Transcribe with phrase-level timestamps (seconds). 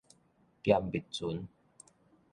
[0.63, 1.47] 沉沕船